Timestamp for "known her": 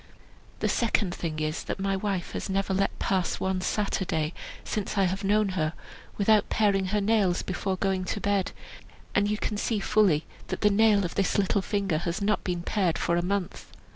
5.23-5.73